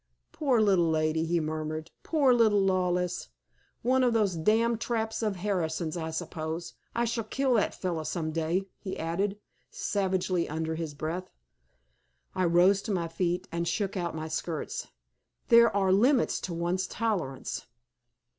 [0.31, 1.91] "Poor little lady!" he murmured.
[2.01, 3.27] "Poor little Lawless.
[3.83, 6.73] One of those damned traps of Harrison's, I suppose.
[6.95, 9.37] I shall kill that fellow some day!" he added,
[9.69, 11.29] savagely, under his breath.
[12.33, 14.87] I rose to my feet and shook out my skirts.
[15.49, 17.67] There are limits to one's tolerance.